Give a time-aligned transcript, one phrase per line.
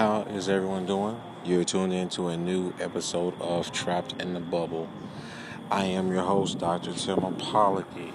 [0.00, 1.20] How is everyone doing?
[1.44, 4.88] You're tuned in to a new episode of Trapped in the Bubble.
[5.70, 6.94] I am your host, Dr.
[6.94, 8.14] Tim Apology.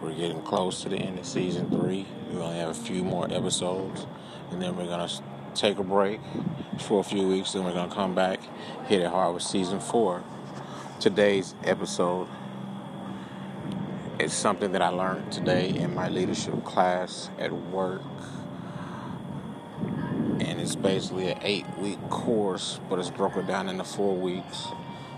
[0.00, 2.06] We're getting close to the end of season three.
[2.32, 4.06] We only have a few more episodes,
[4.50, 5.22] and then we're going to
[5.54, 6.20] take a break
[6.78, 7.52] for a few weeks.
[7.52, 8.40] Then we're going to come back,
[8.86, 10.24] hit it hard with season four.
[11.00, 12.28] Today's episode
[14.18, 18.00] is something that I learned today in my leadership class at work
[20.70, 24.68] it's basically an eight week course, but it's broken down into four weeks.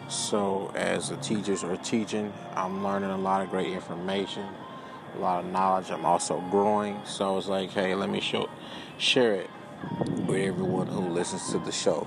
[0.09, 4.47] So, as the teachers are teaching, I'm learning a lot of great information,
[5.15, 5.91] a lot of knowledge.
[5.91, 6.99] I'm also growing.
[7.05, 8.49] So, it's like, hey, let me show,
[8.97, 9.51] share it
[10.27, 12.07] with everyone who listens to the show.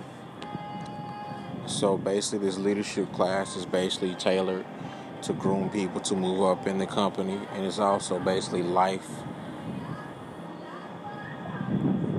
[1.67, 4.65] So, basically, this leadership class is basically tailored
[5.21, 9.07] to groom people to move up in the company, and it's also basically life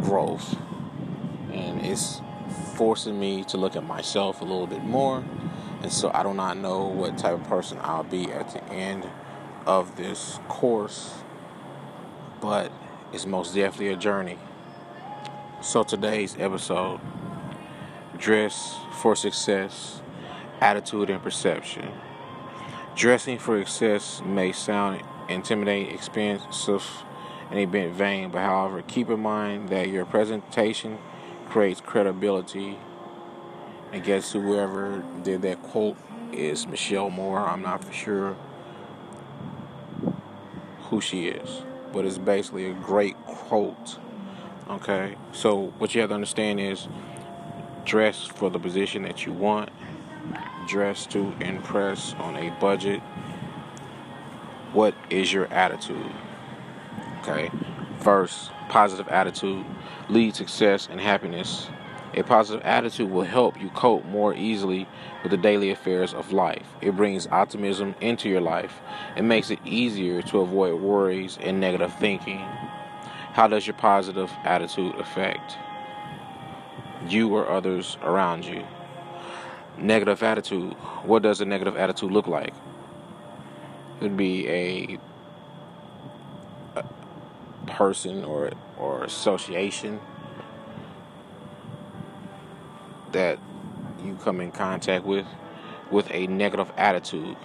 [0.05, 0.57] growth
[1.87, 2.21] it's
[2.75, 5.25] forcing me to look at myself a little bit more.
[5.83, 9.09] And so I do not know what type of person I'll be at the end
[9.67, 11.15] of this course,
[12.41, 12.73] but
[13.13, 14.39] it's most definitely a journey.
[15.61, 17.01] So today's episode
[18.19, 20.01] dress for success,
[20.61, 21.93] attitude and perception.
[22.95, 26.87] Dressing for success may sound intimidating, expensive,
[27.51, 30.99] and a bit vain, but however, keep in mind that your presentation
[31.49, 32.79] creates credibility.
[33.93, 35.97] I guess whoever did that quote
[36.33, 37.41] is Michelle Moore.
[37.41, 38.37] I'm not for sure
[40.83, 43.99] who she is, but it's basically a great quote.
[44.69, 46.89] Okay, so what you have to understand is
[47.85, 49.71] dress for the position that you want,
[50.67, 53.01] dress to impress on a budget.
[54.73, 56.11] What is your attitude?
[57.21, 57.51] Okay,
[58.01, 59.65] first, positive attitude
[60.09, 61.69] lead success and happiness.
[62.15, 64.89] A positive attitude will help you cope more easily
[65.23, 66.67] with the daily affairs of life.
[66.81, 68.81] It brings optimism into your life.
[69.17, 72.39] It makes it easier to avoid worries and negative thinking.
[73.33, 75.59] How does your positive attitude affect
[77.07, 78.65] you or others around you?
[79.77, 80.73] Negative attitude.
[81.05, 82.55] What does a negative attitude look like?
[84.01, 84.99] It would be a
[87.67, 90.01] person or or association
[93.13, 93.39] that
[94.05, 95.27] you come in contact with
[95.91, 97.37] with a negative attitude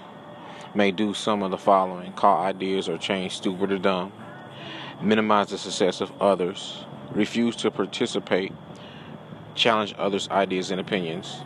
[0.74, 2.14] may do some of the following.
[2.14, 4.12] Call ideas or change stupid or dumb.
[5.02, 6.86] Minimize the success of others.
[7.12, 8.54] Refuse to participate.
[9.54, 11.42] Challenge others ideas and opinions.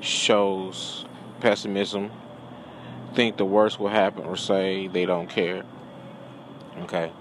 [0.00, 1.04] Shows
[1.40, 2.10] pessimism.
[3.14, 5.64] Think the worst will happen or say they don't care.
[6.82, 7.12] Okay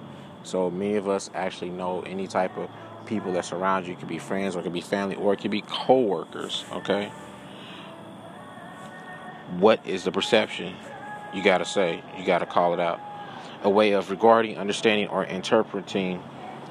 [0.44, 2.70] so many of us actually know any type of
[3.06, 3.94] people that surround you.
[3.94, 7.12] It could be friends or it could be family or it could be co-workers, okay?
[9.58, 10.76] What is the perception?
[11.34, 13.00] You got to say, you got to call it out.
[13.64, 16.24] A way of regarding, understanding, or interpreting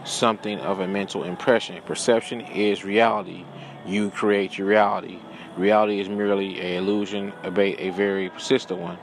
[0.04, 1.80] something of a mental impression.
[1.82, 3.44] Perception is reality.
[3.84, 5.18] You create your reality.
[5.56, 8.98] Reality is merely an illusion, a, a very persistent one.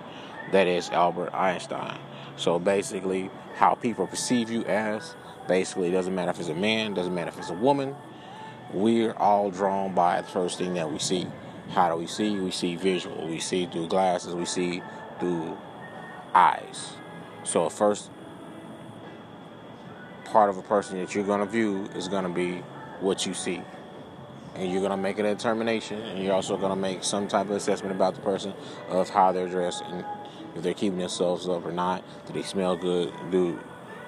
[0.52, 1.98] That is Albert Einstein.
[2.38, 5.16] So basically, how people perceive you as.
[5.48, 7.96] Basically, it doesn't matter if it's a man, doesn't matter if it's a woman.
[8.74, 11.28] We're all drawn by the first thing that we see.
[11.70, 12.40] How do we see?
[12.40, 13.28] We see visual.
[13.28, 14.34] We see through glasses.
[14.34, 14.82] We see
[15.20, 15.58] through
[16.34, 16.94] eyes.
[17.44, 18.10] So, first
[20.26, 22.56] part of a person that you're going to view is going to be
[23.00, 23.62] what you see.
[24.56, 27.48] And you're going to make a determination, and you're also going to make some type
[27.48, 28.54] of assessment about the person
[28.90, 30.06] of how they're dressed and
[30.56, 32.04] if they're keeping themselves up or not.
[32.28, 33.14] Do they smell good?
[33.32, 33.60] Do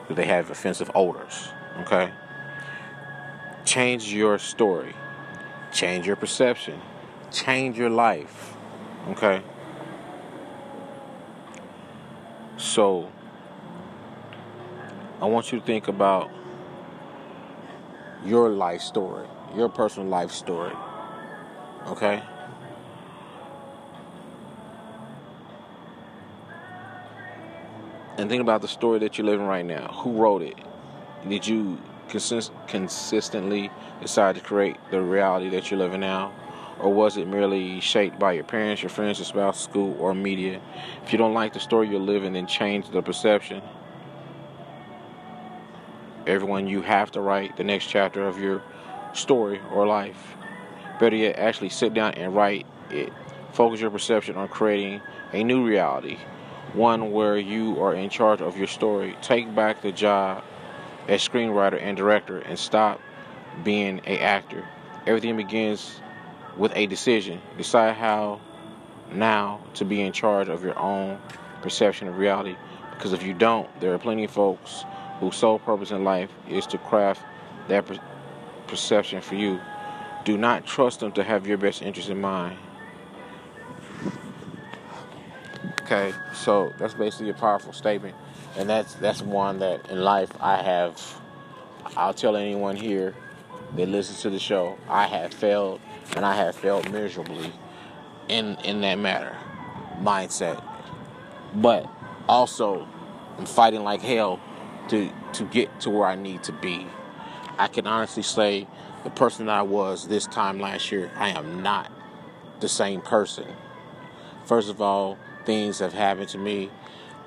[0.07, 1.49] do they have offensive odors?
[1.81, 2.11] Okay.
[3.65, 4.95] Change your story.
[5.71, 6.81] Change your perception.
[7.31, 8.55] Change your life.
[9.09, 9.41] Okay.
[12.57, 13.11] So
[15.21, 16.31] I want you to think about
[18.23, 20.73] your life story, your personal life story.
[21.87, 22.21] Okay?
[28.17, 29.87] And think about the story that you're living right now.
[29.99, 30.55] Who wrote it?
[31.27, 31.79] Did you
[32.09, 33.69] consist- consistently
[34.01, 36.33] decide to create the reality that you're living now?
[36.79, 40.61] Or was it merely shaped by your parents, your friends, your spouse, school, or media?
[41.03, 43.61] If you don't like the story you're living, then change the perception.
[46.27, 48.61] Everyone, you have to write the next chapter of your
[49.13, 50.35] story or life.
[50.99, 53.11] Better yet, actually sit down and write it.
[53.53, 55.01] Focus your perception on creating
[55.33, 56.17] a new reality
[56.73, 59.15] one where you are in charge of your story.
[59.21, 60.43] Take back the job
[61.07, 62.99] as screenwriter and director and stop
[63.63, 64.67] being a actor.
[65.05, 66.01] Everything begins
[66.57, 67.41] with a decision.
[67.57, 68.41] Decide how
[69.11, 71.19] now to be in charge of your own
[71.61, 72.55] perception of reality.
[72.91, 74.83] Because if you don't, there are plenty of folks
[75.19, 77.21] whose sole purpose in life is to craft
[77.67, 77.99] that per-
[78.67, 79.59] perception for you.
[80.25, 82.57] Do not trust them to have your best interest in mind.
[85.87, 88.13] Okay, so that's basically a powerful statement,
[88.57, 91.01] and that's that's one that in life I have.
[91.95, 93.15] I'll tell anyone here
[93.77, 95.79] that listens to the show, I have failed,
[96.13, 97.53] and I have failed miserably
[98.27, 99.33] in in that matter,
[100.01, 100.61] mindset.
[101.55, 101.89] But
[102.27, 102.85] also,
[103.37, 104.41] I'm fighting like hell
[104.89, 106.85] to to get to where I need to be.
[107.57, 108.67] I can honestly say
[109.05, 111.89] the person that I was this time last year, I am not
[112.59, 113.45] the same person.
[114.43, 115.17] First of all,
[115.47, 116.69] things have happened to me,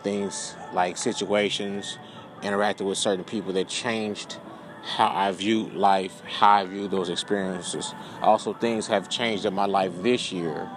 [0.03, 1.99] things like situations,
[2.43, 4.37] interacting with certain people that changed
[4.83, 7.95] how I view life, how I view those experiences.
[8.21, 10.71] Also, things have changed in my life this year.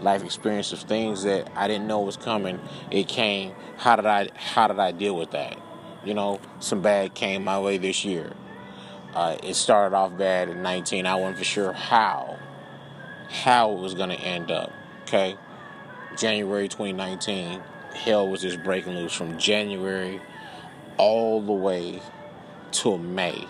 [0.00, 2.60] Life experiences, things that I didn't know was coming.
[2.90, 3.54] It came.
[3.78, 4.28] How did I?
[4.34, 5.58] How did I deal with that?
[6.04, 8.32] You know, some bad came my way this year.
[9.14, 11.04] Uh, it started off bad in 19.
[11.04, 12.38] I wasn't for sure how,
[13.28, 14.72] how it was going to end up.
[15.02, 15.36] Okay,
[16.16, 17.62] January 2019,
[17.94, 20.20] hell was just breaking loose from January
[20.96, 22.00] all the way
[22.72, 23.46] till May.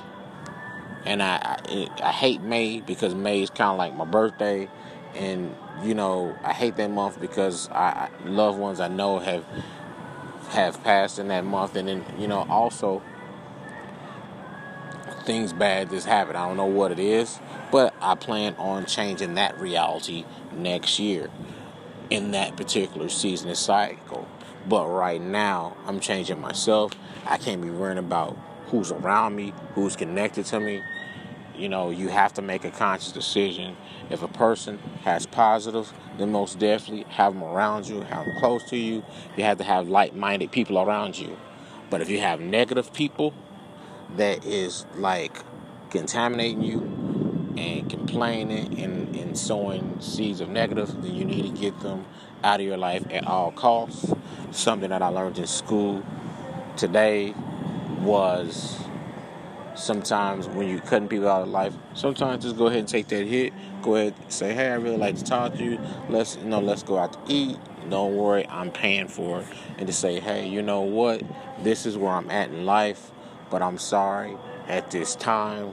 [1.05, 4.69] And I, I, I hate May because May is kind of like my birthday,
[5.15, 9.45] and you know I hate that month because I, I loved ones I know have
[10.51, 13.03] have passed in that month, and then you know also
[15.25, 16.37] things bad just happen.
[16.37, 17.41] I don't know what it is,
[17.73, 21.31] but I plan on changing that reality next year
[22.11, 24.29] in that particular season and cycle.
[24.69, 26.93] But right now, I'm changing myself.
[27.27, 28.37] I can't be worrying about
[28.67, 30.83] who's around me, who's connected to me.
[31.57, 33.77] You know, you have to make a conscious decision.
[34.11, 38.65] If a person has positive, then most definitely have them around you, have them close
[38.71, 39.05] to you.
[39.37, 41.37] You have to have like minded people around you.
[41.91, 43.35] But if you have negative people
[44.17, 45.39] that is like
[45.91, 47.00] contaminating you
[47.61, 52.07] and complaining and, and sowing seeds of negative, then you need to get them
[52.43, 54.13] out of your life at all costs.
[54.51, 56.03] Something that I learned in school
[56.77, 57.35] today
[58.01, 58.81] was
[59.75, 63.27] sometimes when you're cutting people out of life, sometimes just go ahead and take that
[63.27, 63.53] hit.
[63.83, 65.79] Go ahead and say, hey, I really like to talk to you.
[66.09, 67.59] Let's you know, let's go out to eat.
[67.89, 69.47] Don't worry, I'm paying for it.
[69.79, 71.23] And to say, hey, you know what?
[71.63, 73.11] This is where I'm at in life,
[73.51, 74.37] but I'm sorry
[74.69, 75.73] at this time,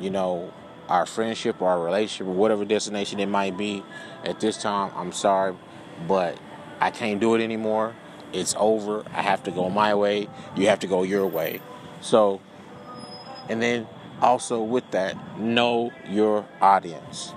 [0.00, 0.52] you know,
[0.90, 3.82] our friendship or our relationship or whatever destination it might be,
[4.24, 5.54] at this time, I'm sorry,
[6.06, 6.36] but
[6.80, 7.94] I can't do it anymore.
[8.32, 9.04] It's over.
[9.14, 10.28] I have to go my way.
[10.56, 11.60] You have to go your way.
[12.00, 12.40] So,
[13.48, 13.86] and then
[14.20, 17.34] also with that, know your audience.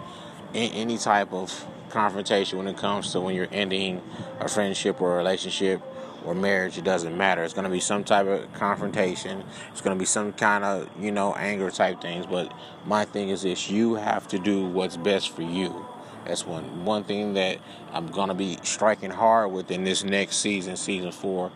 [0.53, 4.01] In any type of confrontation when it comes to when you're ending
[4.39, 5.81] a friendship or a relationship
[6.25, 7.43] or marriage, it doesn't matter.
[7.43, 9.43] It's going to be some type of confrontation.
[9.71, 12.25] It's going to be some kind of, you know, anger type things.
[12.25, 12.53] But
[12.85, 15.85] my thing is this you have to do what's best for you.
[16.25, 17.57] That's one one thing that
[17.91, 21.51] I'm gonna be striking hard with in this next season, season four,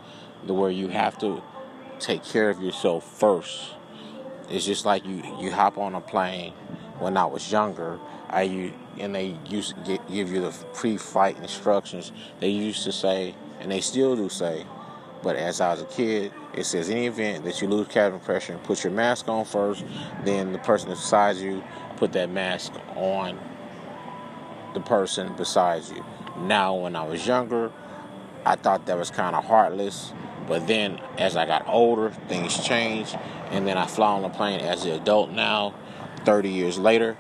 [0.46, 1.42] the where you have to
[2.00, 3.72] take care of yourself first.
[4.50, 6.54] It's just like you you hop on a plane.
[7.00, 11.38] When I was younger, I you and they used to get, give you the pre-flight
[11.38, 12.12] instructions.
[12.40, 14.66] They used to say, and they still do say,
[15.24, 18.58] but as I was a kid, it says any event that you lose cabin pressure,
[18.64, 19.84] put your mask on first.
[20.24, 21.64] Then the person beside you
[21.98, 23.40] put that mask on
[24.74, 26.06] the person beside you.
[26.40, 27.72] Now, when I was younger,
[28.46, 30.14] I thought that was kind of heartless.
[30.48, 33.18] But then, as I got older, things changed,
[33.52, 35.74] and then I fly on the plane as an adult now,
[36.26, 37.18] 30 years later,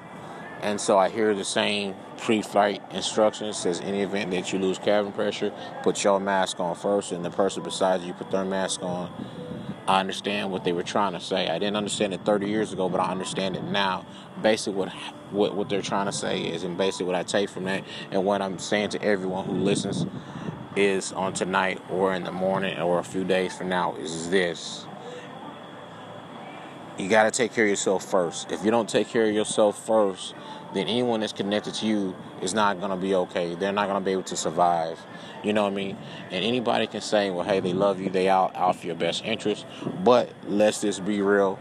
[0.62, 5.12] and so I hear the same pre-flight instructions says any event that you lose cabin
[5.12, 5.52] pressure,
[5.84, 9.12] put your mask on first, and the person beside you put their mask on.
[9.88, 11.48] I understand what they were trying to say.
[11.48, 14.06] I didn't understand it 30 years ago, but I understand it now.
[14.42, 14.90] Basically, what
[15.32, 18.26] what what they're trying to say is, and basically what I take from that, and
[18.26, 20.06] what I'm saying to everyone who listens,
[20.76, 24.87] is on tonight or in the morning or a few days from now is this.
[26.98, 28.51] You got to take care of yourself first.
[28.51, 30.34] If you don't take care of yourself first,
[30.74, 33.54] then anyone that's connected to you is not going to be okay.
[33.54, 35.00] They're not going to be able to survive.
[35.44, 35.98] You know what I mean?
[36.32, 39.24] And anybody can say, well, hey, they love you, they out, out for your best
[39.24, 39.68] interest.
[40.04, 41.60] But let's just be real.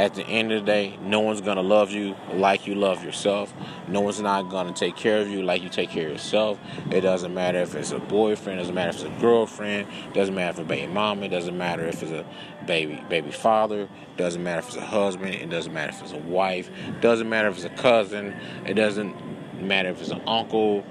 [0.00, 3.52] At the end of the day, no one's gonna love you like you love yourself.
[3.86, 6.58] No one's not gonna take care of you like you take care of yourself.
[6.90, 10.14] It doesn't matter if it's a boyfriend, it doesn't matter if it's a girlfriend, it
[10.14, 12.24] doesn't matter if it's a baby mama, it doesn't matter if it's a
[12.64, 16.12] baby baby father, it doesn't matter if it's a husband, it doesn't matter if it's
[16.12, 19.14] a wife, it doesn't matter if it's a cousin, it doesn't
[19.60, 20.82] matter if it's an uncle,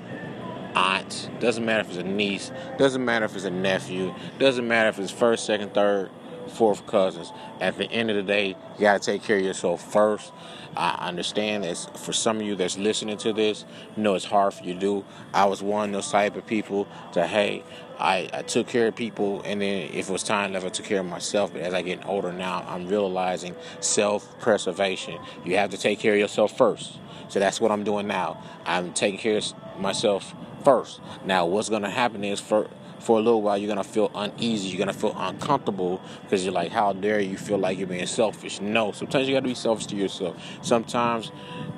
[0.75, 4.89] aunt, doesn't matter if it's a niece, doesn't matter if it's a nephew, doesn't matter
[4.89, 6.11] if it's first, second, third,
[6.49, 7.31] fourth cousins.
[7.59, 10.31] At the end of the day, you got to take care of yourself first.
[10.75, 13.65] I understand that for some of you that's listening to this,
[13.95, 15.05] you know it's hard for you to do.
[15.33, 17.63] I was one of those type of people to, hey,
[17.97, 20.85] I, I took care of people, and then if it was time left, I took
[20.85, 21.51] care of myself.
[21.51, 25.19] But as I get older now, I'm realizing self preservation.
[25.43, 26.97] You have to take care of yourself first.
[27.27, 28.41] So that's what I'm doing now.
[28.65, 31.01] I'm taking care of myself first.
[31.25, 34.69] Now, what's going to happen is for for a little while you're gonna feel uneasy
[34.69, 38.61] you're gonna feel uncomfortable because you're like how dare you feel like you're being selfish?
[38.61, 40.35] No sometimes you gotta be selfish to yourself.
[40.61, 41.31] Sometimes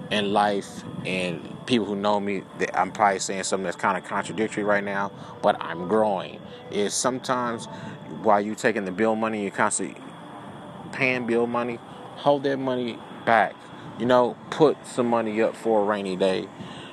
[0.09, 4.63] in life and people who know me i'm probably saying something that's kind of contradictory
[4.63, 5.09] right now
[5.41, 6.37] but i'm growing
[6.69, 7.67] is sometimes
[8.21, 9.95] while you're taking the bill money you're constantly
[10.91, 11.79] paying bill money
[12.21, 13.55] hold that money back.
[13.99, 16.47] You know put some money up for a rainy day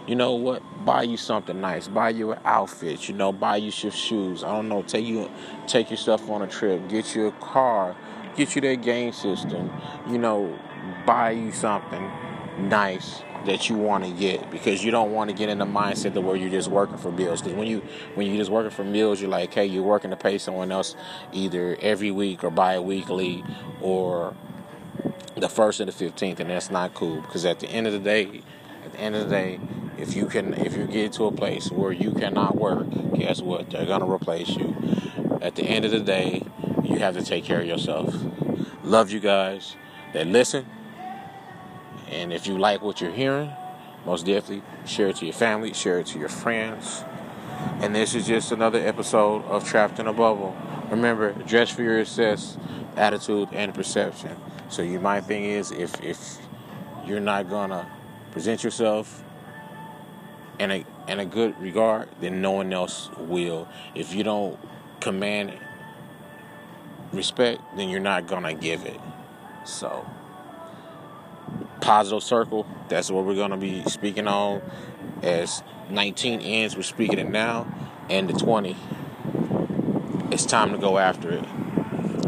[0.09, 0.63] you know what?
[0.87, 1.87] Buy you something nice.
[1.87, 3.09] Buy you an outfit.
[3.09, 4.43] You know, buy you some shoes.
[4.43, 4.83] I don't know.
[4.83, 5.31] Take you,
[5.67, 6.89] take yourself on a trip.
[6.89, 7.95] Get you a car.
[8.35, 9.71] Get you that game system.
[10.09, 10.59] You know,
[11.07, 12.11] buy you something
[12.59, 16.17] nice that you want to get because you don't want to get in the mindset
[16.17, 17.43] of where you're just working for bills.
[17.43, 17.83] Because when you
[18.15, 20.97] when you're just working for bills, you're like, hey, you're working to pay someone else
[21.33, 23.45] either every week or bi-weekly
[23.83, 24.35] or
[25.37, 27.21] the first and the fifteenth, and that's not cool.
[27.21, 28.43] Because at the end of the day,
[28.85, 29.61] at the end of the day,
[29.99, 33.71] if you can, if you get to a place where you cannot work, guess what?
[33.71, 34.77] They're gonna replace you.
[35.43, 36.45] At the end of the day,
[36.85, 38.15] you have to take care of yourself.
[38.85, 39.77] Love you guys
[40.13, 40.67] that listen,
[42.11, 43.53] and if you like what you're hearing,
[44.07, 47.05] most definitely share it to your family, share it to your friends.
[47.81, 50.57] And this is just another episode of Trapped in a Bubble.
[50.91, 52.57] Remember, dress for your success,
[52.97, 54.37] attitude, and perception.
[54.69, 56.39] So you my thing is if if
[57.05, 57.91] you're not gonna
[58.33, 59.25] present yourself
[60.59, 63.69] in a in a good regard, then no one else will.
[63.95, 64.59] If you don't
[65.01, 65.53] command
[67.13, 69.01] respect, then you're not gonna give it.
[69.65, 70.07] So
[71.81, 74.63] positive circle, that's what we're gonna be speaking on.
[75.23, 77.67] As 19 ends, we're speaking it now,
[78.11, 78.77] and the 20.
[80.31, 81.45] It's time to go after it.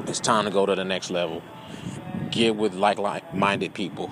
[0.09, 1.43] It's time to go to the next level.
[2.31, 4.11] Get with like-minded people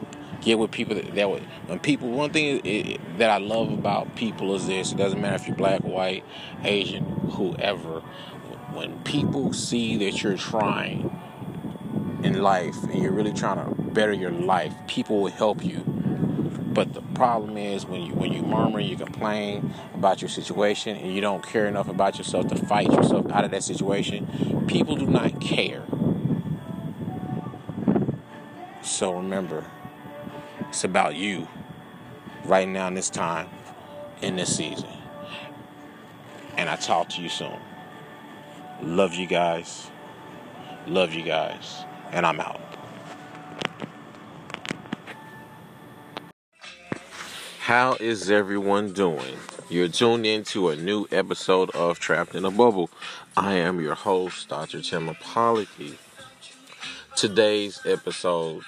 [0.49, 4.55] get with people that, that would when people one thing that I love about people
[4.55, 6.25] is this it doesn't matter if you're black white
[6.64, 8.00] Asian whoever
[8.73, 11.14] when people see that you're trying
[12.23, 15.81] in life and you're really trying to better your life people will help you.
[15.81, 21.14] But the problem is when you when you murmur you complain about your situation and
[21.14, 25.07] you don't care enough about yourself to fight yourself out of that situation people do
[25.07, 25.85] not care.
[28.81, 29.67] So remember
[30.68, 31.48] it's about you
[32.44, 33.48] right now in this time,
[34.22, 34.88] in this season.
[36.56, 37.58] And I talk to you soon.
[38.82, 39.90] Love you guys.
[40.87, 41.84] Love you guys.
[42.12, 42.60] And I'm out.
[47.60, 49.37] How is everyone doing?
[49.68, 52.88] You're tuned in to a new episode of Trapped in a Bubble.
[53.37, 54.80] I am your host, Dr.
[54.80, 55.98] Tim Apology.
[57.14, 58.62] Today's episode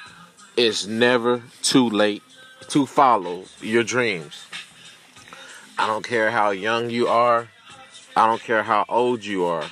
[0.56, 2.22] it's never too late
[2.68, 4.46] to follow your dreams.
[5.78, 7.48] I don't care how young you are.
[8.16, 9.64] I don't care how old you are.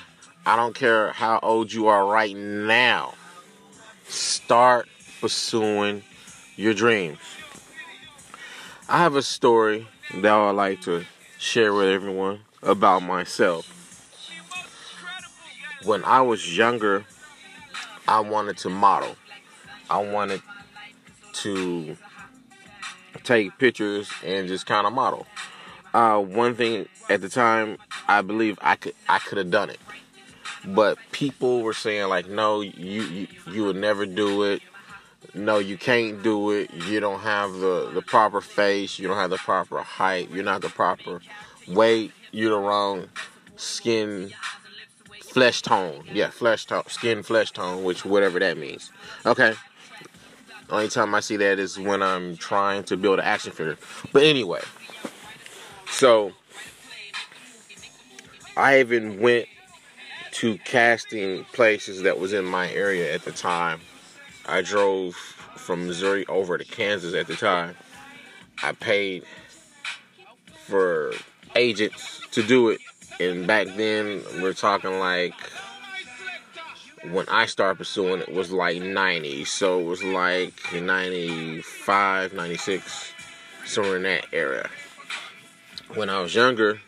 [0.45, 3.13] I don't care how old you are right now.
[4.07, 4.87] Start
[5.21, 6.03] pursuing
[6.55, 7.19] your dreams.
[8.87, 11.05] I have a story that I would like to
[11.37, 13.75] share with everyone about myself.
[15.83, 17.05] When I was younger,
[18.07, 19.15] I wanted to model.
[19.89, 20.41] I wanted
[21.43, 21.97] to
[23.23, 25.27] take pictures and just kind of model.
[25.93, 27.77] Uh, one thing at the time,
[28.07, 29.79] I believe I could I could have done it,
[30.65, 34.61] but people were saying like, no, you you, you would never do it.
[35.33, 36.71] No, you can't do it.
[36.73, 38.99] You don't have the the proper face.
[38.99, 40.29] You don't have the proper height.
[40.31, 41.21] You're not the proper
[41.67, 42.11] weight.
[42.31, 43.07] You're the wrong
[43.55, 44.31] skin
[45.21, 46.03] flesh tone.
[46.11, 48.91] Yeah, flesh tone, skin flesh tone, which whatever that means.
[49.25, 49.53] Okay.
[50.69, 53.77] Only time I see that is when I'm trying to build an action figure.
[54.13, 54.61] But anyway,
[55.89, 56.31] so
[58.55, 59.47] I even went
[60.33, 63.81] to casting places that was in my area at the time.
[64.47, 65.15] I drove
[65.57, 67.75] from Missouri over to Kansas at the time.
[68.61, 69.23] I paid
[70.65, 71.13] for
[71.55, 72.79] agents to do it,
[73.19, 75.33] and back then we're talking like
[77.11, 83.13] when I started pursuing it was like 90, so it was like 95, 96,
[83.65, 84.69] somewhere in that area.
[85.95, 86.81] When I was younger,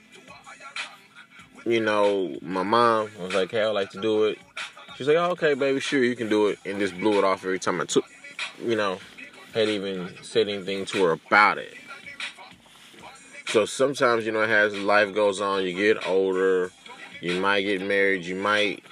[1.66, 4.40] you know, my mom was like, "Hey, I like to do it."
[4.98, 7.44] She's like, oh, "Okay, baby, sure, you can do it," and just blew it off
[7.44, 8.06] every time I took,
[8.64, 9.00] you know,
[9.54, 11.74] had even said anything to her about it.
[13.48, 16.72] So sometimes, you know, as life goes on, you get older,
[17.22, 18.84] you might get married, you might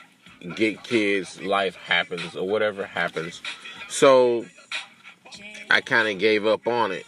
[0.56, 3.42] get kids, life happens, or whatever happens.
[3.88, 4.46] So
[5.70, 7.06] I kind of gave up on it.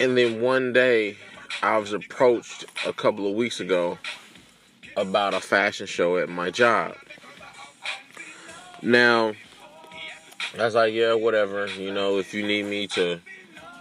[0.00, 1.16] And then one day,
[1.62, 3.98] I was approached a couple of weeks ago
[4.96, 6.96] about a fashion show at my job.
[8.82, 9.32] Now,
[10.58, 11.66] I was like, yeah, whatever.
[11.68, 13.20] You know, if you need me to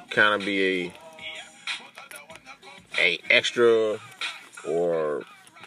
[0.09, 0.93] kind of be a
[2.99, 3.97] a extra
[4.67, 5.23] or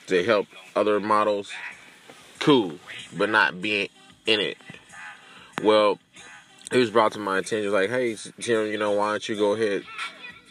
[0.07, 0.47] to help
[0.77, 1.53] other models,
[2.41, 2.79] cool,
[3.17, 3.89] but not being
[4.27, 4.59] in it.
[5.63, 5.99] Well,
[6.73, 9.53] it was brought to my attention like, hey, Jim, you know, why don't you go
[9.53, 9.85] ahead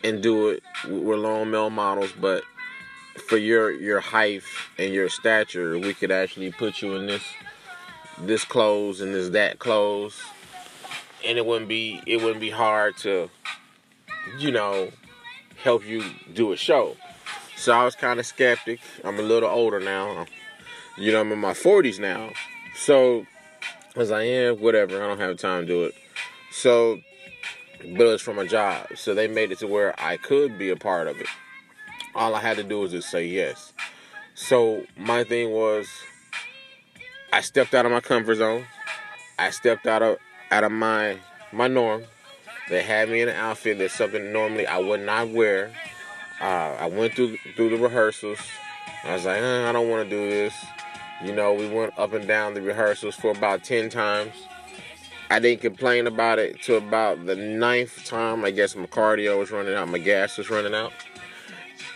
[0.04, 0.64] and do it?
[0.88, 2.44] We're long male models, but
[3.28, 4.44] for your your height
[4.78, 7.24] and your stature, we could actually put you in this
[8.20, 10.22] this clothes and this that clothes,
[11.26, 13.30] and it wouldn't be it wouldn't be hard to,
[14.38, 14.92] you know,
[15.64, 16.04] help you
[16.34, 16.96] do a show.
[17.64, 18.82] So I was kind of skeptic.
[19.06, 20.26] I'm a little older now.
[20.98, 22.32] You know, I'm in my 40s now.
[22.76, 23.26] So
[23.96, 25.02] as I am, whatever.
[25.02, 25.96] I don't have time to do it.
[26.52, 27.00] So,
[27.80, 28.88] but it was from a job.
[28.96, 31.28] So they made it to where I could be a part of it.
[32.16, 33.72] All I had to do was just say yes.
[34.36, 35.88] So my thing was,
[37.32, 38.66] I stepped out of my comfort zone.
[39.40, 40.18] I stepped out of
[40.52, 41.18] out of my
[41.54, 42.04] my norm.
[42.68, 45.72] They had me in an outfit that's something normally I would not wear.
[46.42, 48.40] Uh, I went through through the rehearsals.
[49.04, 50.54] I was like, eh, I don't want to do this.
[51.24, 54.34] You know, we went up and down the rehearsals for about ten times.
[55.30, 58.46] I didn't complain about it till about the ninth time.
[58.46, 60.92] I guess my cardio was running out, my gas was running out,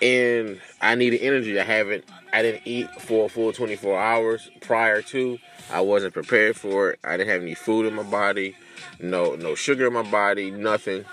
[0.01, 1.59] and I needed energy.
[1.59, 5.37] I haven't, I didn't eat for a full 24 hours prior to.
[5.71, 6.99] I wasn't prepared for it.
[7.03, 8.55] I didn't have any food in my body,
[8.99, 11.05] no, no sugar in my body, nothing.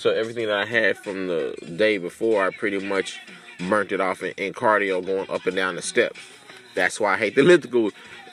[0.00, 3.20] So everything that I had from the day before, I pretty much
[3.68, 6.18] burnt it off in, in cardio going up and down the steps.
[6.74, 7.90] That's why I hate the elliptical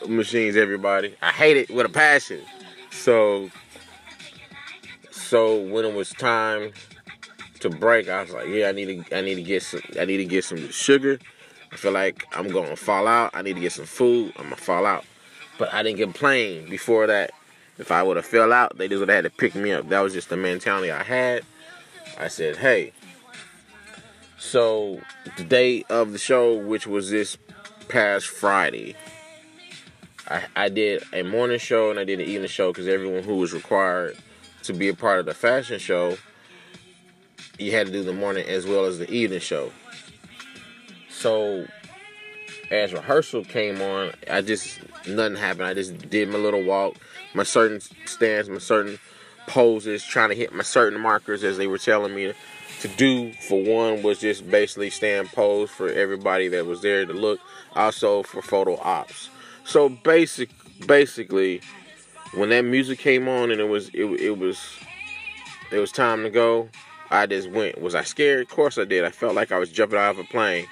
[0.07, 1.17] machines, everybody.
[1.21, 2.39] I hate it with a passion.
[2.89, 3.51] So,
[5.11, 6.71] so when it was time
[7.59, 10.05] to break, I was like, yeah, I need to, I need to get some, I
[10.05, 11.19] need to get some sugar.
[11.73, 13.31] I feel like I'm gonna fall out.
[13.33, 14.31] I need to get some food.
[14.37, 15.03] I'm gonna fall out.
[15.57, 17.31] But I didn't complain before that.
[17.77, 19.89] If I would have fell out, they just would have had to pick me up.
[19.89, 21.43] That was just the mentality I had.
[22.17, 22.93] I said, hey.
[24.37, 25.01] So
[25.37, 27.37] the day of the show, which was this
[27.87, 28.95] past Friday,
[30.27, 33.35] I, I did a morning show and I did an evening show because everyone who
[33.35, 34.17] was required
[34.63, 36.17] to be a part of the fashion show,
[37.57, 39.71] you had to do the morning as well as the evening show.
[41.09, 41.65] So
[42.69, 45.67] as rehearsal came on, I just nothing happened.
[45.67, 46.95] I just did my little walk,
[47.33, 48.99] my certain stance, my certain
[49.47, 52.33] poses, trying to hit my certain markers as they were telling me
[52.81, 53.33] to do.
[53.33, 57.39] For one, was just basically stand pose for everybody that was there to look.
[57.75, 59.29] Also for photo ops.
[59.63, 60.49] So basic,
[60.85, 61.61] basically,
[62.33, 64.59] when that music came on and it was it, it was
[65.71, 66.69] it was time to go,
[67.09, 67.81] I just went.
[67.81, 68.41] Was I scared?
[68.41, 69.03] Of course I did.
[69.03, 70.67] I felt like I was jumping out of a plane.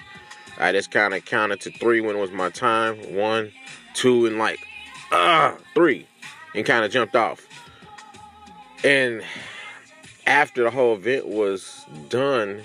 [0.58, 2.96] I just kind of counted to three when it was my time.
[3.14, 3.52] One,
[3.94, 4.60] two, and like,
[5.12, 6.08] ah, three,
[6.54, 7.46] and kind of jumped off.
[8.84, 9.24] And
[10.28, 12.62] after the whole event was done,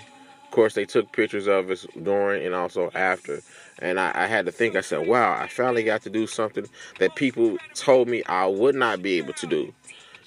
[0.51, 3.41] of course, they took pictures of us during and also after.
[3.79, 6.67] And I, I, had to think, I said, wow, I finally got to do something
[6.99, 9.73] that people told me I would not be able to do.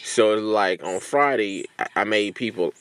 [0.03, 2.75] So, like on Friday, I made people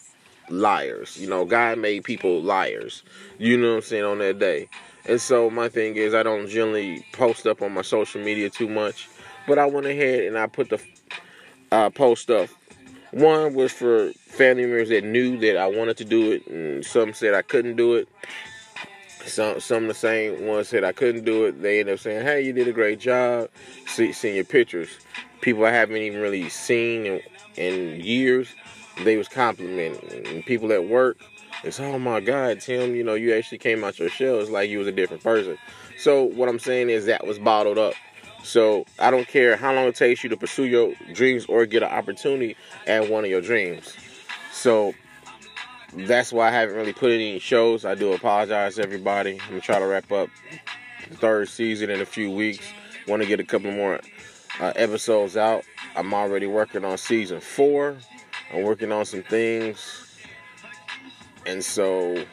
[0.50, 1.18] liars.
[1.20, 3.04] You know, God made people liars.
[3.38, 4.68] You know what I'm saying, on that day.
[5.06, 8.68] And so, my thing is, I don't generally post up on my social media too
[8.68, 9.10] much.
[9.48, 10.82] But I went ahead and I put the
[11.72, 12.50] uh, post up
[13.14, 17.14] one was for family members that knew that I wanted to do it, and some
[17.14, 18.08] said I couldn't do it.
[19.26, 21.62] Some some the same ones said I couldn't do it.
[21.62, 23.50] They ended up saying, "Hey, you did a great job."
[23.86, 24.90] See, seeing your pictures,
[25.42, 27.22] people I haven't even really seen in,
[27.56, 28.50] in years,
[29.04, 30.28] they was complimenting.
[30.28, 31.18] And people at work,
[31.64, 34.40] it's oh my God, Tim, you know you actually came out your shell.
[34.40, 35.58] It's like you was a different person.
[35.98, 37.94] So what I'm saying is that was bottled up.
[38.44, 41.82] So I don't care how long it takes you to pursue your dreams or get
[41.82, 43.96] an opportunity at one of your dreams.
[44.52, 44.94] So
[45.96, 47.86] that's why I haven't really put any shows.
[47.86, 49.40] I do apologize, everybody.
[49.50, 50.30] I'm try to wrap up
[51.10, 52.66] the third season in a few weeks.
[53.08, 54.00] Want to get a couple more
[54.60, 55.64] uh, episodes out.
[55.96, 57.98] I'm already working on season four.
[58.52, 59.80] I'm working on some things,
[61.46, 62.24] and so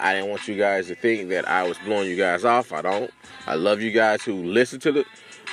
[0.00, 2.72] I didn't want you guys to think that I was blowing you guys off.
[2.72, 3.10] I don't.
[3.46, 5.04] I love you guys who listen to the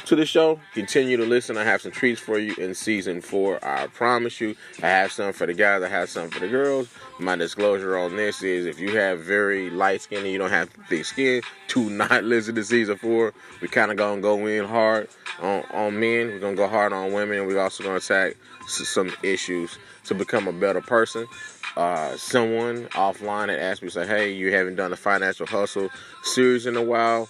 [0.05, 0.59] to the show.
[0.73, 1.57] Continue to listen.
[1.57, 3.63] I have some treats for you in season four.
[3.63, 4.55] I promise you.
[4.81, 5.81] I have some for the guys.
[5.81, 6.89] I have some for the girls.
[7.19, 10.69] My disclosure on this is if you have very light skin and you don't have
[10.89, 13.33] thick skin, do not listen to season four.
[13.61, 15.09] We kind of gonna go in hard
[15.41, 16.27] on, on men.
[16.27, 18.35] We're gonna go hard on women, and we're also gonna attack
[18.67, 21.27] some issues to become a better person.
[21.75, 25.89] Uh, someone offline had asked me, say, "Hey, you haven't done the financial hustle
[26.23, 27.29] series in a while."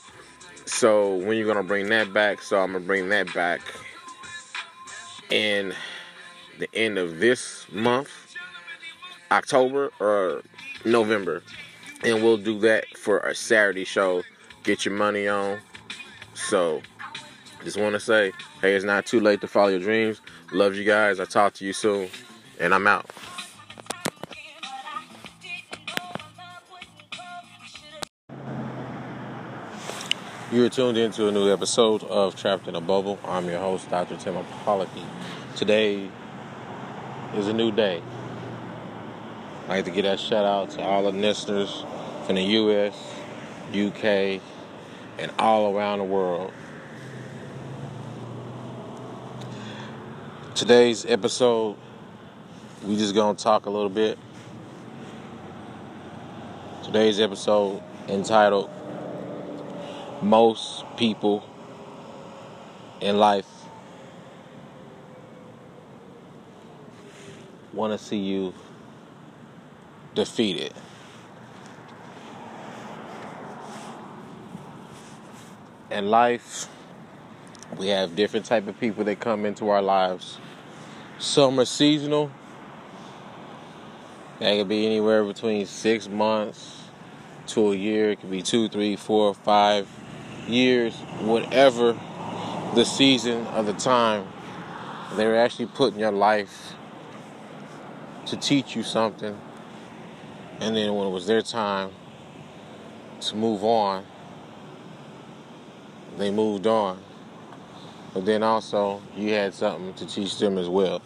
[0.66, 2.42] So when you're gonna bring that back?
[2.42, 3.62] So I'm gonna bring that back
[5.30, 5.74] in
[6.60, 8.36] the end of this month,
[9.32, 10.42] October or
[10.86, 11.44] November,
[12.04, 14.24] and we'll do that for a Saturday show.
[14.64, 15.60] Get your money on.
[16.34, 16.82] So
[17.64, 20.22] just want to say, hey, it's not too late to follow your dreams.
[20.52, 21.20] Love you guys.
[21.20, 22.10] I'll talk to you soon,
[22.60, 23.10] and I'm out.
[30.54, 33.18] You are tuned into a new episode of Trapped in a Bubble.
[33.26, 34.16] I'm your host, Dr.
[34.18, 35.04] Tim Apollocky.
[35.56, 36.08] Today
[37.36, 38.04] is a new day.
[39.64, 41.84] I'd like to give that shout out to all the listeners
[42.28, 42.94] from the US,
[43.72, 44.40] UK,
[45.18, 46.54] and all around the world.
[50.54, 51.78] Today's episode,
[52.84, 54.20] we just gonna talk a little bit.
[56.84, 58.70] Today's episode entitled
[60.24, 61.44] most people
[63.02, 63.46] in life
[67.74, 68.54] want to see you
[70.16, 70.74] defeated.
[75.92, 76.68] In life,
[77.78, 80.38] we have different type of people that come into our lives.
[81.20, 82.32] Some are seasonal.
[84.40, 86.84] That could be anywhere between six months
[87.48, 88.12] to a year.
[88.12, 89.88] It could be two, three, four, five
[90.48, 92.00] years, whatever
[92.76, 94.28] the season of the time,
[95.16, 96.74] they were actually put in your life
[98.26, 99.40] to teach you something.
[100.60, 101.92] And then when it was their time
[103.22, 104.06] to move on,
[106.18, 107.00] they moved on.
[108.14, 111.02] But then also, you had something to teach them as well.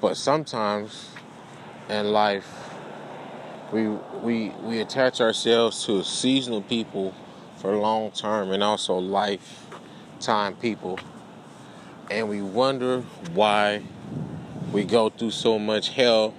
[0.00, 1.10] But sometimes
[1.88, 2.48] in life,
[3.72, 7.14] we we we attach ourselves to seasonal people
[7.60, 10.98] for long term and also lifetime people.
[12.10, 13.02] And we wonder
[13.34, 13.82] why
[14.72, 16.34] we go through so much hell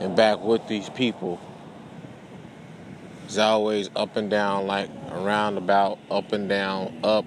[0.00, 1.40] and back with these people.
[3.24, 7.24] It's always up and down, like around about, up and down, up,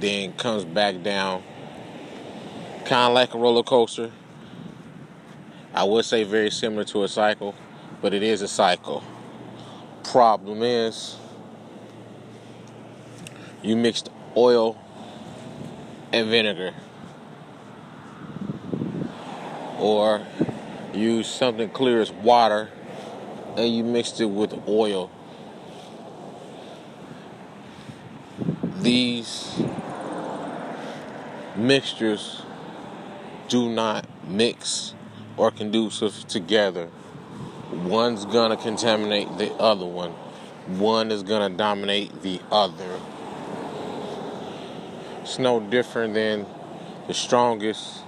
[0.00, 1.42] then comes back down.
[2.84, 4.10] Kind of like a roller coaster.
[5.74, 7.54] I would say very similar to a cycle,
[8.00, 9.02] but it is a cycle.
[10.04, 11.16] Problem is,
[13.62, 14.76] you mixed oil
[16.12, 16.74] and vinegar.
[19.78, 20.26] Or
[20.92, 22.70] use something clear as water
[23.56, 25.10] and you mixed it with oil.
[28.80, 29.60] These
[31.56, 32.42] mixtures
[33.48, 34.94] do not mix
[35.36, 36.88] or conducive together.
[37.72, 40.12] One's gonna contaminate the other one.
[40.66, 43.00] One is gonna dominate the other.
[45.28, 46.46] It's no different than
[47.06, 48.00] the strongest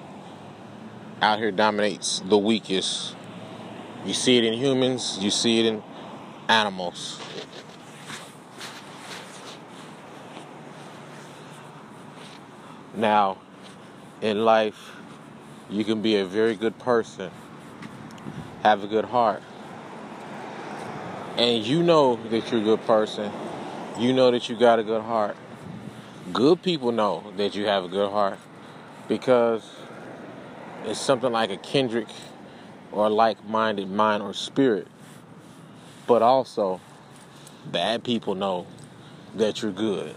[1.20, 3.14] out here dominates the weakest.
[4.06, 5.82] You see it in humans, you see it in
[6.48, 7.20] animals.
[12.94, 13.36] Now,
[14.22, 14.92] in life,
[15.68, 17.30] you can be a very good person,
[18.62, 19.42] have a good heart,
[21.36, 23.30] and you know that you're a good person,
[23.98, 25.36] you know that you got a good heart
[26.32, 28.38] good people know that you have a good heart
[29.08, 29.68] because
[30.84, 32.08] it's something like a kindred
[32.92, 34.86] or like minded mind or spirit.
[36.06, 36.80] But also,
[37.70, 38.66] bad people know
[39.36, 40.14] that you're good.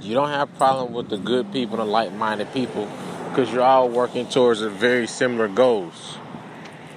[0.00, 2.88] You don't have a problem with the good people and like minded people
[3.28, 6.18] because you're all working towards a very similar goals.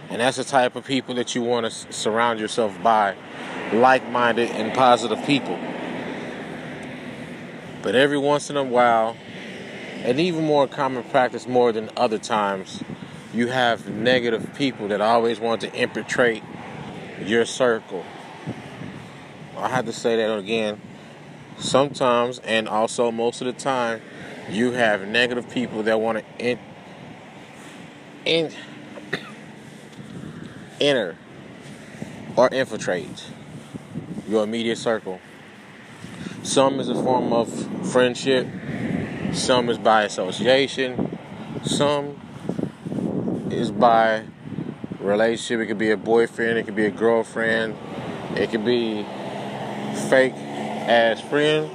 [0.09, 3.15] And that's the type of people that you want to surround yourself by
[3.73, 5.57] like minded and positive people.
[7.85, 9.15] But every once in a while,
[10.01, 12.83] and even more common practice more than other times,
[13.31, 16.41] you have negative people that always want to infiltrate
[17.23, 18.03] your circle.
[19.55, 20.81] I have to say that again.
[21.59, 24.01] Sometimes, and also most of the time,
[24.49, 26.59] you have negative people that want to in,
[28.25, 28.51] in,
[30.81, 31.17] enter
[32.35, 33.25] or infiltrate
[34.27, 35.19] your immediate circle.
[36.45, 37.49] Some is a form of
[37.91, 38.47] friendship,
[39.33, 41.17] some is by association,
[41.63, 42.21] some
[43.49, 44.25] is by
[44.99, 45.61] relationship.
[45.61, 47.75] It could be a boyfriend, it could be a girlfriend,
[48.35, 49.03] it could be
[50.07, 51.71] fake ass friend,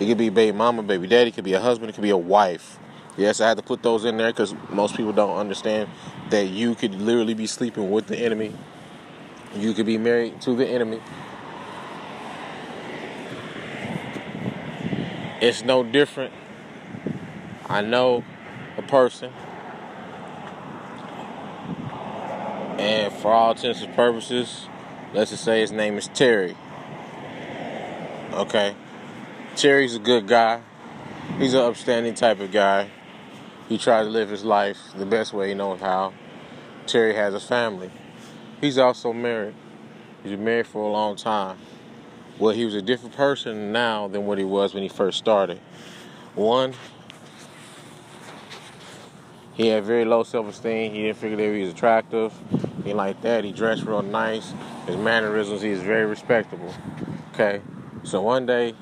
[0.00, 2.08] it could be baby mama, baby daddy, it could be a husband, it could be
[2.08, 2.78] a wife.
[3.18, 5.90] Yes, I had to put those in there because most people don't understand
[6.30, 8.54] that you could literally be sleeping with the enemy.
[9.54, 11.02] You could be married to the enemy.
[15.40, 16.32] It's no different.
[17.68, 18.24] I know
[18.78, 19.32] a person,
[22.78, 24.66] and for all intents and purposes,
[25.12, 26.56] let's just say his name is Terry.
[28.32, 28.74] Okay?
[29.56, 30.62] Terry's a good guy.
[31.38, 32.88] He's an upstanding type of guy.
[33.68, 36.14] He tries to live his life the best way he knows how.
[36.86, 37.90] Terry has a family.
[38.60, 39.54] He's also married.
[40.22, 41.58] He's been married for a long time.
[42.38, 45.58] Well, he was a different person now than what he was when he first started.
[46.34, 46.74] One,
[49.54, 50.92] he had very low self-esteem.
[50.92, 52.34] He didn't figure that he was attractive.
[52.84, 53.42] He like that.
[53.42, 54.52] He dressed real nice.
[54.86, 56.74] His mannerisms, he is very respectable.
[57.32, 57.62] Okay,
[58.02, 58.74] so one day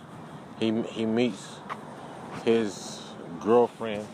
[0.59, 1.57] he he meets
[2.45, 3.01] his
[3.41, 4.07] girlfriend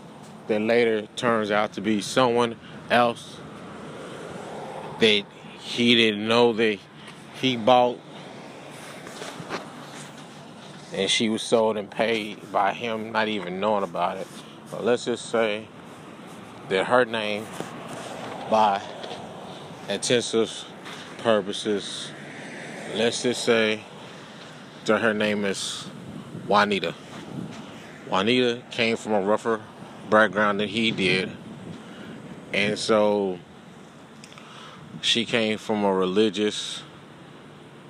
[0.48, 2.56] that later turns out to be someone
[2.90, 3.38] else
[4.98, 5.24] that
[5.60, 6.78] he didn't know that
[7.40, 7.98] he bought
[10.92, 14.26] and she was sold and paid by him not even knowing about it.
[14.70, 15.68] But let's just say
[16.68, 17.46] that her name
[18.50, 18.82] by
[19.88, 20.64] intensive
[21.18, 22.10] purposes,
[22.94, 23.84] let's just say
[24.86, 25.86] that her name is
[26.46, 26.94] Juanita.
[28.08, 29.60] Juanita came from a rougher
[30.08, 31.30] background than he did.
[32.52, 33.38] And so
[35.00, 36.82] she came from a religious,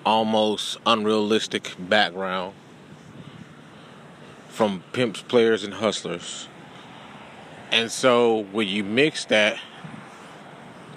[0.05, 2.53] almost unrealistic background
[4.51, 6.49] from pimps, players, and hustlers.
[7.71, 9.59] And so when you mix that,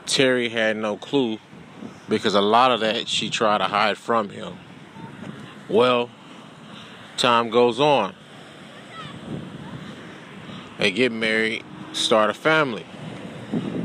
[0.05, 1.37] Terry had no clue
[2.09, 4.57] because a lot of that she tried to hide from him.
[5.69, 6.09] Well,
[7.15, 8.15] time goes on.
[10.79, 11.63] They get married,
[11.93, 12.85] start a family.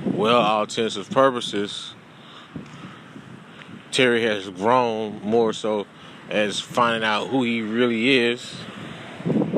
[0.07, 1.95] Well, all intents and purposes,
[3.93, 5.87] Terry has grown more so
[6.31, 8.57] as finding out who he really is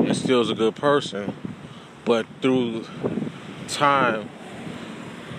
[0.05, 1.35] and still is a good person.
[2.05, 2.85] But through
[3.67, 4.29] time,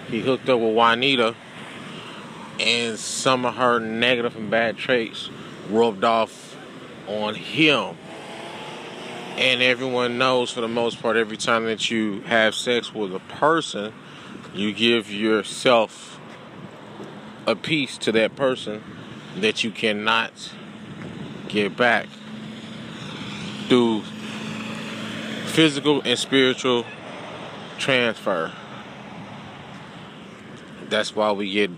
[0.08, 1.34] he hooked up with Juanita,
[2.60, 5.30] and some of her negative and bad traits
[5.70, 6.56] rubbed off
[7.06, 7.96] on him.
[9.36, 13.18] And everyone knows, for the most part, every time that you have sex with a
[13.18, 13.92] person,
[14.54, 16.20] you give yourself
[17.46, 18.82] a piece to that person
[19.36, 20.52] that you cannot
[21.48, 22.06] get back
[23.68, 24.02] through
[25.52, 26.86] physical and spiritual
[27.78, 28.50] transfer.
[30.88, 31.70] That's why we get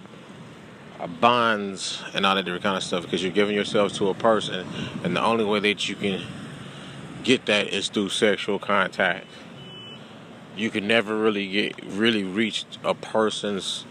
[1.20, 4.64] bonds and all that different kind of stuff because you're giving yourself to a person,
[5.02, 6.22] and the only way that you can
[7.24, 9.26] get that is through sexual contact.
[10.56, 13.86] You can never really get really reach a person's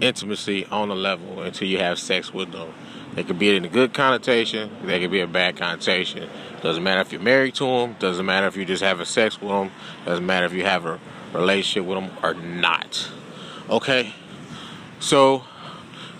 [0.00, 2.72] intimacy on a level until you have sex with them.
[3.18, 6.30] It could be in a good connotation, they could be a bad connotation.
[6.64, 9.50] Doesn't matter if you're married to them, doesn't matter if you're just having sex with
[9.50, 9.70] them,
[10.06, 10.98] doesn't matter if you have a
[11.34, 13.10] relationship with them or not.
[13.68, 14.14] Okay?
[14.98, 15.44] So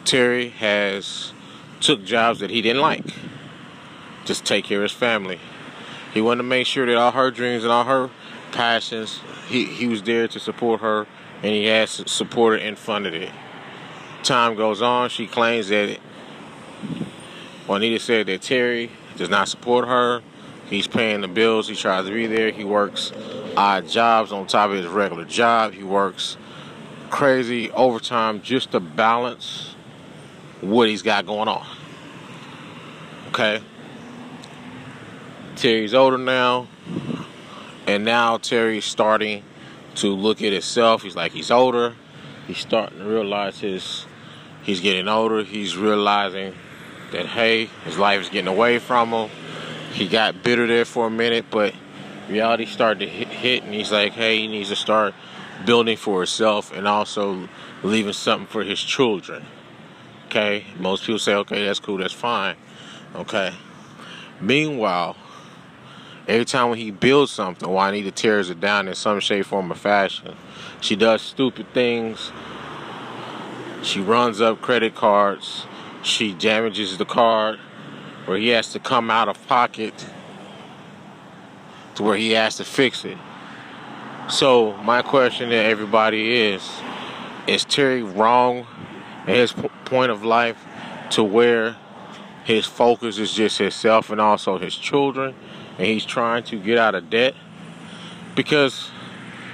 [0.05, 1.33] Terry has
[1.81, 3.07] took jobs that he didn't like.
[4.27, 5.41] Just take care of his family.
[6.13, 8.11] He wanted to make sure that all her dreams and all her
[8.53, 13.31] passions, he, he was there to support her and he has supported and funded it.
[14.23, 15.99] Time goes on, she claims that
[17.67, 20.21] Juanita said that Terry does not support her.
[20.67, 21.69] He's paying the bills.
[21.69, 22.51] He tries to be there.
[22.51, 23.13] He works
[23.57, 25.73] odd jobs on top of his regular job.
[25.73, 26.37] He works
[27.11, 29.75] crazy overtime just to balance
[30.61, 31.67] what he's got going on.
[33.29, 33.61] Okay.
[35.57, 36.67] Terry's older now.
[37.87, 39.43] And now Terry's starting
[39.97, 41.03] to look at himself.
[41.03, 41.95] He's like he's older.
[42.47, 44.07] He's starting to realize his
[44.63, 45.45] he's getting older.
[45.45, 46.55] He's realizing
[47.13, 49.31] that hey, his life is getting away from him.
[49.95, 51.73] He got bitter there for a minute, but
[52.29, 55.15] reality started to hit, and he's like, hey, he needs to start
[55.65, 57.49] building for himself and also
[57.85, 59.45] leaving something for his children.
[60.27, 62.57] Okay, most people say, okay, that's cool, that's fine.
[63.15, 63.55] Okay.
[64.41, 65.17] Meanwhile,
[66.27, 69.77] every time when he builds something, Juanita tears it down in some shape, form, or
[69.77, 70.35] fashion.
[70.81, 72.33] She does stupid things.
[73.83, 75.67] She runs up credit cards.
[76.03, 77.61] She damages the card
[78.27, 80.07] where he has to come out of pocket
[81.95, 83.19] to where he has to fix it.
[84.29, 86.69] So my question to everybody is:
[87.47, 88.67] Is Terry wrong
[89.27, 89.53] in his
[89.85, 90.57] point of life
[91.11, 91.77] to where
[92.45, 95.35] his focus is just himself and also his children,
[95.79, 97.35] and he's trying to get out of debt?
[98.35, 98.91] Because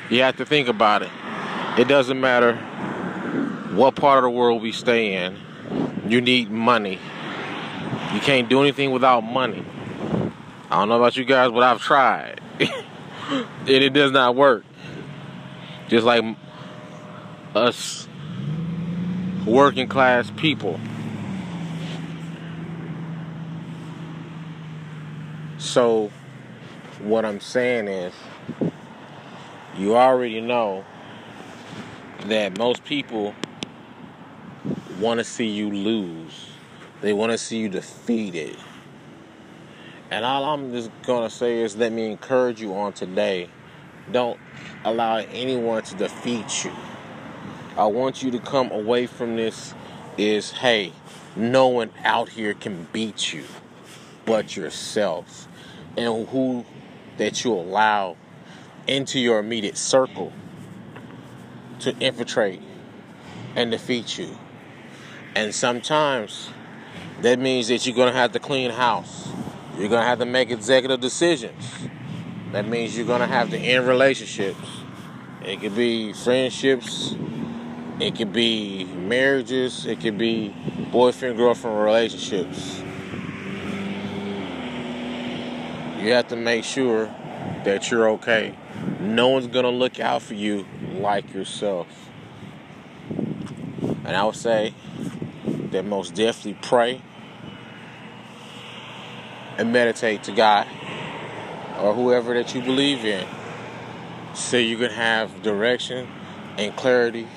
[0.08, 1.10] you have to think about it.
[1.78, 2.56] It doesn't matter
[3.74, 5.36] what part of the world we stay in.
[6.06, 6.98] You need money.
[8.12, 9.64] You can't do anything without money.
[10.70, 12.40] I don't know about you guys, but I've tried.
[13.30, 14.64] and it does not work.
[15.88, 16.24] Just like
[17.54, 18.08] us
[19.46, 20.78] working class people.
[25.58, 26.10] So,
[27.00, 28.14] what I'm saying is,
[29.76, 30.84] you already know
[32.26, 33.34] that most people
[34.98, 36.49] want to see you lose,
[37.00, 38.56] they want to see you defeated.
[40.10, 43.48] And all I'm just going to say is let me encourage you on today.
[44.10, 44.38] Don't
[44.84, 46.72] allow anyone to defeat you.
[47.76, 49.74] I want you to come away from this
[50.18, 50.92] is hey,
[51.36, 53.44] no one out here can beat you
[54.26, 55.48] but yourself.
[55.96, 56.64] And who
[57.16, 58.16] that you allow
[58.86, 60.32] into your immediate circle
[61.80, 62.62] to infiltrate
[63.56, 64.36] and defeat you.
[65.34, 66.50] And sometimes
[67.22, 69.28] that means that you're going to have to clean house.
[69.78, 71.64] You're going to have to make executive decisions.
[72.52, 74.68] That means you're going to have to end relationships.
[75.44, 77.14] It could be friendships,
[77.98, 80.54] it could be marriages, it could be
[80.90, 82.80] boyfriend girlfriend relationships.
[85.98, 87.06] You have to make sure
[87.64, 88.54] that you're okay.
[89.00, 91.86] No one's going to look out for you like yourself.
[93.08, 94.74] And I would say
[95.70, 97.02] that most definitely pray
[99.60, 100.66] and meditate to God
[101.78, 103.26] or whoever that you believe in.
[104.32, 106.08] So you can have direction
[106.56, 107.28] and clarity,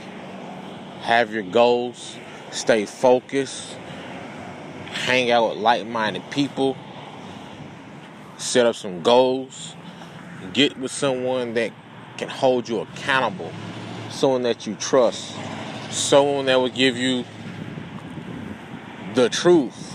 [1.01, 2.15] have your goals,
[2.49, 3.73] stay focused,
[4.86, 6.77] hang out with like minded people,
[8.38, 9.75] set up some goals,
[10.53, 11.73] get with someone that
[12.17, 13.51] can hold you accountable,
[14.09, 15.36] someone that you trust,
[15.89, 17.25] someone that will give you
[19.13, 19.92] the truth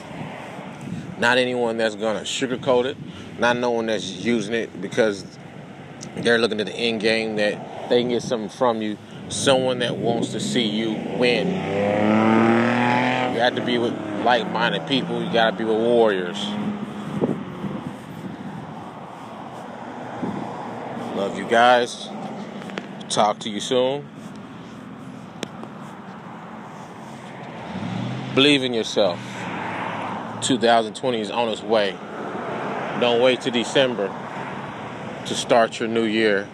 [1.18, 2.96] not anyone that's gonna sugarcoat it,
[3.38, 5.24] not no one that's using it because
[6.16, 8.96] they're looking at the end game that they can get something from you.
[9.28, 11.48] Someone that wants to see you win.
[11.48, 13.92] You have to be with
[14.24, 15.22] like-minded people.
[15.22, 16.44] You gotta be with warriors.
[21.14, 22.08] Love you guys.
[23.08, 24.08] Talk to you soon.
[28.34, 29.27] Believe in yourself.
[30.42, 31.96] 2020 is on its way.
[33.00, 34.08] Don't wait till December
[35.26, 36.48] to start your new year.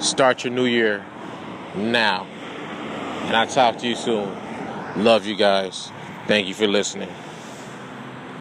[0.00, 1.04] Start your new year
[1.76, 2.26] now.
[3.26, 4.34] And I'll talk to you soon.
[4.96, 5.92] Love you guys.
[6.26, 7.08] Thank you for listening.